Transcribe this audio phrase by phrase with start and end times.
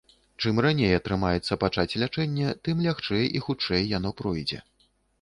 [0.45, 4.59] Чым раней атрымаецца пачаць лячэнне, тым лягчэй і хутчэй яно пройдзе.